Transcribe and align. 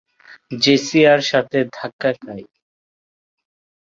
জেসিয়ার 0.63 1.21
সাথে 1.29 1.57
ধাক্কা 1.73 2.11
খাই। 2.21 2.43